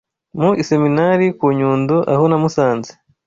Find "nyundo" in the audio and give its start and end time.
1.57-1.95